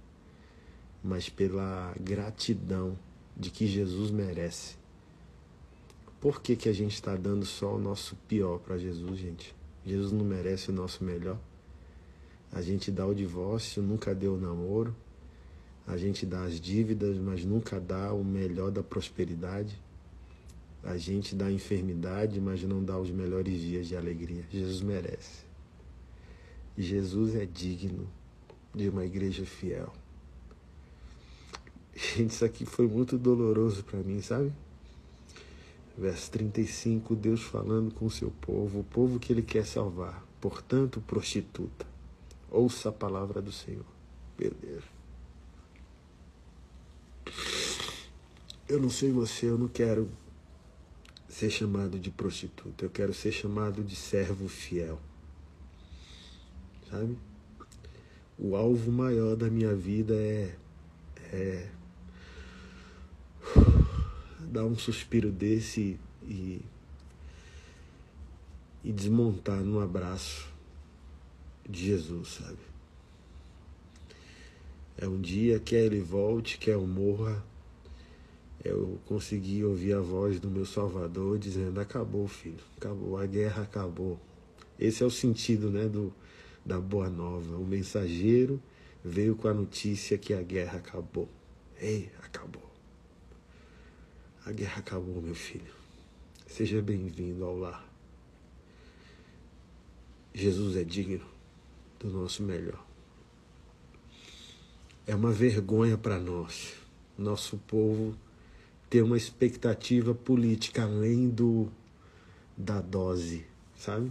[1.02, 2.98] mas pela gratidão
[3.38, 4.76] de que Jesus merece.
[6.20, 9.56] Por que, que a gente está dando só o nosso pior para Jesus, gente?
[9.86, 11.40] Jesus não merece o nosso melhor.
[12.52, 14.94] A gente dá o divórcio, nunca deu o namoro.
[15.88, 19.80] A gente dá as dívidas, mas nunca dá o melhor da prosperidade.
[20.84, 24.44] A gente dá a enfermidade, mas não dá os melhores dias de alegria.
[24.50, 25.46] Jesus merece.
[26.78, 28.08] Jesus é digno
[28.74, 29.94] de uma igreja fiel.
[31.94, 34.52] Gente, isso aqui foi muito doloroso para mim, sabe?
[35.98, 40.26] Verso 35, Deus falando com o seu povo, o povo que ele quer salvar.
[40.40, 41.86] Portanto, prostituta,
[42.50, 43.86] ouça a palavra do Senhor.
[44.38, 45.01] Deus.
[48.68, 50.10] Eu não sei você, eu não quero
[51.28, 55.00] ser chamado de prostituta, eu quero ser chamado de servo fiel
[56.92, 57.18] sabe?
[58.38, 60.56] O alvo maior da minha vida é,
[61.32, 61.70] é
[64.40, 66.62] dar um suspiro desse e,
[68.84, 70.50] e desmontar num abraço
[71.68, 72.71] de Jesus, sabe?
[75.02, 77.44] É um dia, quer ele volte, quer eu morra,
[78.64, 84.20] eu consegui ouvir a voz do meu Salvador dizendo: Acabou, filho, acabou, a guerra acabou.
[84.80, 86.14] Esse é o sentido né, do,
[86.64, 87.56] da boa nova.
[87.58, 88.62] O mensageiro
[89.04, 91.28] veio com a notícia que a guerra acabou.
[91.80, 92.70] Ei, acabou.
[94.46, 95.74] A guerra acabou, meu filho.
[96.46, 97.90] Seja bem-vindo ao lar.
[100.32, 101.26] Jesus é digno
[102.00, 102.91] do nosso melhor.
[105.12, 106.72] É uma vergonha para nós,
[107.18, 108.16] nosso povo,
[108.90, 111.68] ter uma expectativa política além do
[112.56, 113.46] da dose,
[113.76, 114.10] sabe?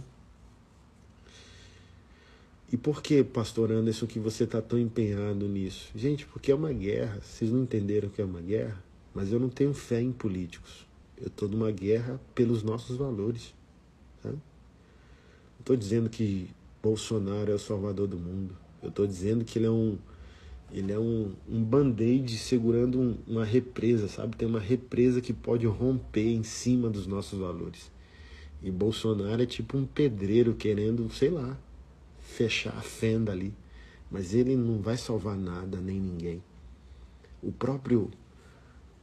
[2.71, 5.89] E por que, pastor Anderson, que você está tão empenhado nisso?
[5.95, 7.19] Gente, porque é uma guerra.
[7.19, 8.83] Vocês não entenderam que é uma guerra?
[9.11, 10.85] Mas eu não tenho fé em políticos.
[11.19, 13.55] Eu estou numa guerra pelos nossos valores.
[14.21, 14.29] Tá?
[14.29, 14.39] Não
[15.61, 16.47] estou dizendo que
[16.79, 18.55] Bolsonaro é o salvador do mundo.
[18.83, 19.97] Eu estou dizendo que ele é um,
[20.73, 24.37] ele é um, um band-aid segurando um, uma represa, sabe?
[24.37, 27.91] Tem uma represa que pode romper em cima dos nossos valores.
[28.63, 31.57] E Bolsonaro é tipo um pedreiro querendo, sei lá,
[32.21, 33.53] fechar a fenda ali.
[34.09, 36.41] Mas ele não vai salvar nada nem ninguém.
[37.41, 38.09] O próprio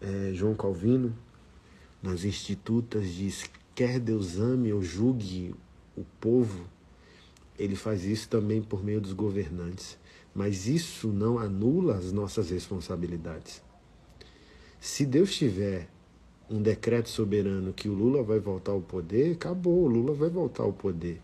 [0.00, 1.14] é, João Calvino,
[2.02, 5.54] nas Institutas, diz: quer Deus ame ou julgue
[5.96, 6.66] o povo,
[7.58, 9.98] ele faz isso também por meio dos governantes.
[10.38, 13.60] Mas isso não anula as nossas responsabilidades.
[14.78, 15.88] Se Deus tiver
[16.48, 20.62] um decreto soberano que o Lula vai voltar ao poder, acabou, o Lula vai voltar
[20.62, 21.20] ao poder.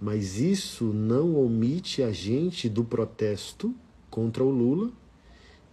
[0.00, 3.74] Mas isso não omite a gente do protesto
[4.08, 4.92] contra o Lula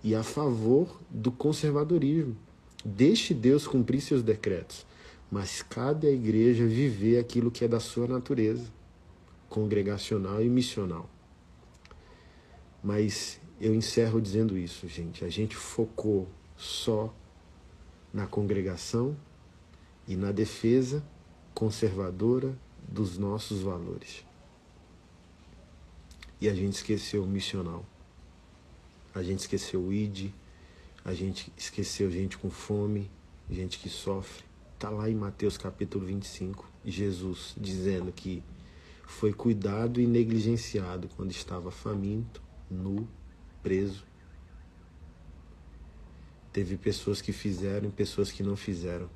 [0.04, 2.36] e a favor do conservadorismo.
[2.84, 4.84] Deixe Deus cumprir seus decretos,
[5.30, 8.66] mas cabe à igreja viver aquilo que é da sua natureza,
[9.48, 11.08] congregacional e missional.
[12.84, 15.26] Mas eu encerro dizendo isso, gente.
[15.26, 17.14] A gente focou só
[18.14, 19.16] na congregação
[20.08, 21.04] e na defesa
[21.54, 22.58] conservadora
[22.88, 24.26] dos nossos valores.
[26.42, 27.86] E a gente esqueceu o missional.
[29.14, 30.32] A gente esqueceu o ID,
[31.04, 33.12] a gente esqueceu gente com fome,
[33.50, 34.44] gente que sofre.
[34.74, 38.42] Está lá em Mateus capítulo 25, Jesus dizendo que
[39.06, 43.08] foi cuidado e negligenciado quando estava faminto, nu,
[43.62, 44.06] preso.
[46.52, 49.10] Teve pessoas que fizeram e pessoas que não fizeram.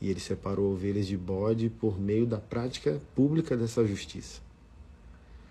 [0.00, 4.40] E ele separou ovelhas de bode por meio da prática pública dessa justiça.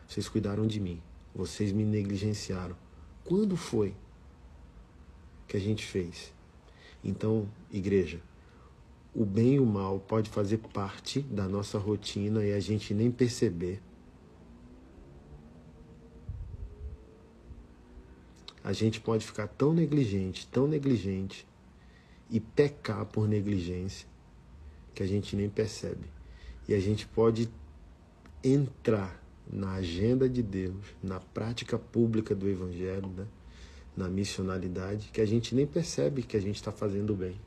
[0.08, 1.02] Vocês cuidaram de mim,
[1.36, 2.76] vocês me negligenciaram.
[3.26, 3.94] Quando foi
[5.48, 6.34] que a gente fez?
[7.04, 8.22] Então, igreja,
[9.14, 13.12] o bem e o mal pode fazer parte da nossa rotina e a gente nem
[13.12, 13.82] perceber.
[18.68, 21.48] A gente pode ficar tão negligente, tão negligente
[22.30, 24.06] e pecar por negligência
[24.94, 26.12] que a gente nem percebe.
[26.68, 27.50] E a gente pode
[28.44, 33.26] entrar na agenda de Deus, na prática pública do Evangelho, né?
[33.96, 37.40] na missionalidade, que a gente nem percebe que a gente está fazendo bem.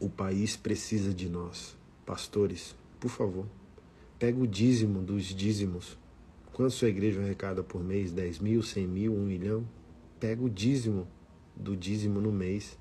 [0.00, 1.76] O país precisa de nós.
[2.06, 3.44] Pastores, por favor,
[4.18, 5.98] pega o dízimo dos dízimos.
[6.54, 8.12] Quanto sua igreja arrecada por mês?
[8.12, 9.68] 10 mil, 100 mil, 1 milhão?
[10.20, 11.08] Pega o dízimo
[11.56, 12.78] do dízimo no mês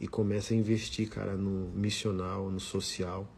[0.00, 3.28] e começa a investir, cara, no missional, no social.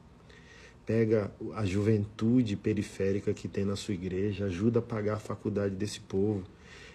[0.85, 6.01] Pega a juventude periférica que tem na sua igreja, ajuda a pagar a faculdade desse
[6.01, 6.45] povo.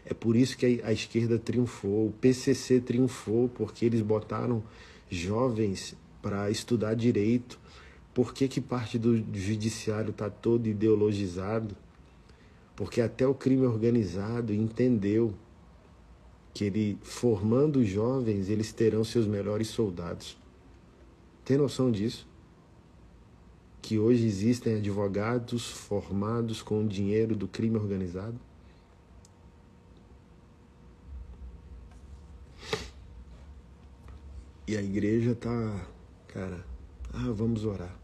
[0.06, 4.64] É por isso que a esquerda triunfou, o PCC triunfou, porque eles botaram
[5.10, 7.60] jovens para estudar direito.
[8.14, 11.76] Por que, que parte do judiciário está todo ideologizado?
[12.80, 15.34] Porque até o crime organizado entendeu
[16.54, 20.38] que ele, formando jovens, eles terão seus melhores soldados.
[21.44, 22.26] Tem noção disso?
[23.82, 28.40] Que hoje existem advogados formados com o dinheiro do crime organizado?
[34.66, 35.86] E a igreja tá,
[36.30, 36.66] cara,
[37.12, 38.00] ah, vamos orar.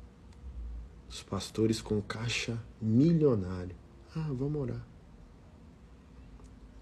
[1.10, 3.85] Os pastores com caixa milionário.
[4.18, 4.88] Ah, vamos orar.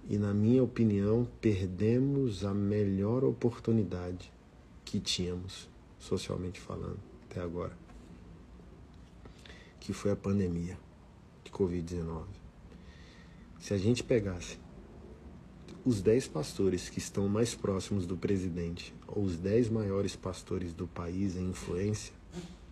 [0.08, 4.32] E, na minha opinião, perdemos a melhor oportunidade
[4.86, 5.68] que tínhamos,
[5.98, 7.76] socialmente falando, até agora,
[9.80, 10.78] que foi a pandemia
[11.44, 12.26] de Covid-19.
[13.60, 14.60] Se a gente pegasse
[15.84, 20.88] os 10 pastores que estão mais próximos do presidente, ou os 10 maiores pastores do
[20.88, 22.14] país em influência,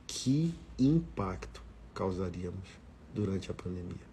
[0.05, 1.64] que impacto
[1.95, 2.70] causaríamos
[3.12, 4.11] durante a pandemia?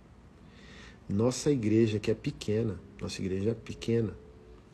[1.08, 4.14] Nossa igreja, que é pequena, nossa igreja é pequena.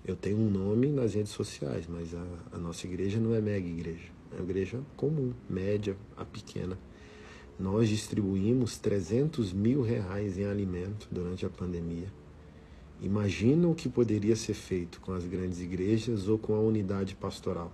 [0.04, 3.68] Eu tenho um nome nas redes sociais, mas a, a nossa igreja não é mega
[3.68, 4.08] igreja.
[4.32, 6.76] É uma igreja comum, média, a pequena.
[7.56, 12.12] Nós distribuímos 300 mil reais em alimento durante a pandemia.
[13.00, 17.72] Imagina o que poderia ser feito com as grandes igrejas ou com a unidade pastoral.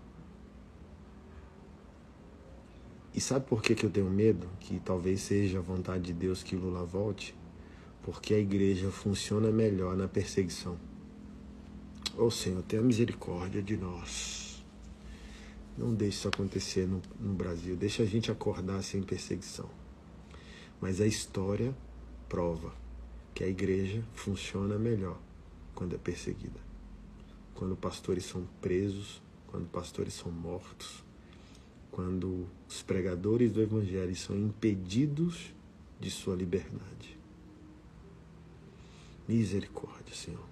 [3.15, 4.47] E sabe por que, que eu tenho medo?
[4.61, 7.40] Que talvez seja a vontade de Deus que Lula volte?
[8.03, 10.77] Porque a igreja funciona melhor na perseguição.
[12.17, 14.63] Ó oh, Senhor, tenha misericórdia de nós.
[15.77, 17.77] Não deixe isso acontecer no, no Brasil.
[17.77, 19.69] Deixa a gente acordar sem perseguição.
[20.81, 21.75] Mas a história
[22.29, 22.73] prova
[23.35, 25.19] que a igreja funciona melhor
[25.75, 26.61] quando é perseguida.
[27.55, 31.05] Quando pastores são presos, quando pastores são mortos,
[31.91, 35.53] quando os pregadores do evangelho são impedidos
[35.99, 37.20] de sua liberdade.
[39.31, 40.45] Misericórdia, Senhor.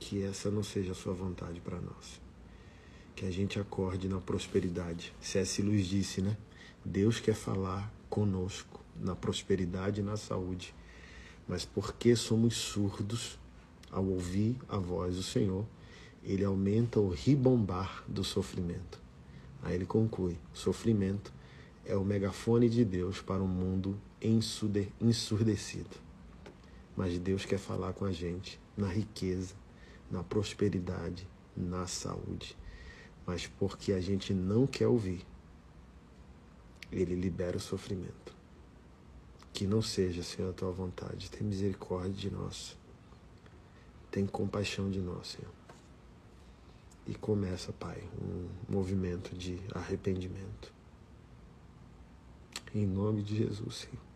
[0.00, 2.20] Que essa não seja a sua vontade para nós.
[3.14, 5.14] Que a gente acorde na prosperidade.
[5.20, 5.62] C.S.
[5.62, 6.36] Luiz disse, né?
[6.84, 10.74] Deus quer falar conosco na prosperidade e na saúde.
[11.46, 13.38] Mas porque somos surdos
[13.92, 15.64] ao ouvir a voz do Senhor,
[16.24, 19.00] ele aumenta o ribombar do sofrimento.
[19.62, 21.32] Aí ele conclui: sofrimento
[21.84, 23.96] é o megafone de Deus para um mundo
[25.00, 26.03] ensurdecido.
[26.96, 29.54] Mas Deus quer falar com a gente na riqueza,
[30.10, 31.26] na prosperidade,
[31.56, 32.56] na saúde.
[33.26, 35.26] Mas porque a gente não quer ouvir,
[36.92, 38.34] ele libera o sofrimento.
[39.52, 41.30] Que não seja, Senhor, a tua vontade.
[41.30, 42.76] Tem misericórdia de nós.
[44.10, 45.52] Tem compaixão de nós, Senhor.
[47.06, 50.72] E começa, Pai, um movimento de arrependimento.
[52.74, 54.13] Em nome de Jesus, Senhor.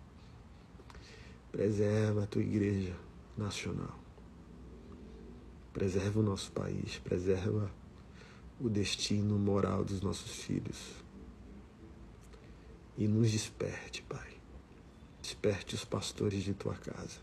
[1.50, 2.94] Preserva a tua igreja
[3.36, 3.98] nacional.
[5.72, 6.98] Preserva o nosso país.
[6.98, 7.70] Preserva
[8.60, 10.78] o destino moral dos nossos filhos.
[12.98, 14.36] E nos desperte, Pai.
[15.22, 17.20] Desperte os pastores de tua casa.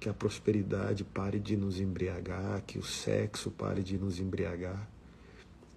[0.00, 4.88] Que a prosperidade pare de nos embriagar, que o sexo pare de nos embriagar,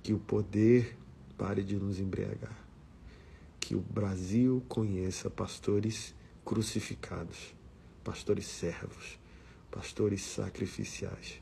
[0.02, 0.98] que o poder
[1.38, 2.58] pare de nos embriagar.
[3.60, 6.16] Que o Brasil conheça pastores
[6.46, 7.54] crucificados,
[8.04, 9.20] pastores servos,
[9.70, 11.42] pastores sacrificiais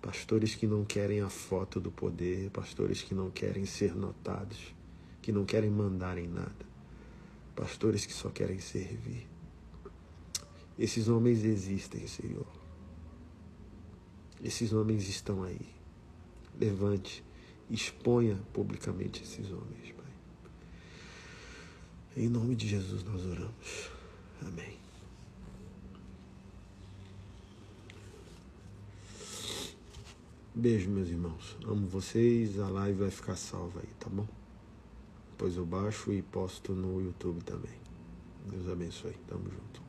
[0.00, 4.74] Pastores que não querem a foto do poder, pastores que não querem ser notados,
[5.20, 6.68] que não querem mandar em nada.
[7.56, 9.26] Pastores que só querem servir.
[10.78, 12.46] Esses homens existem, Senhor.
[14.42, 15.66] Esses homens estão aí.
[16.58, 17.24] Levante,
[17.68, 20.12] exponha publicamente esses homens, Pai.
[22.16, 23.97] Em nome de Jesus nós oramos.
[24.42, 24.78] Amém.
[30.54, 31.56] Beijo, meus irmãos.
[31.64, 32.58] Amo vocês.
[32.58, 34.26] A live vai ficar salva aí, tá bom?
[35.30, 37.78] Depois eu baixo e posto no YouTube também.
[38.50, 39.14] Deus abençoe.
[39.28, 39.87] Tamo junto.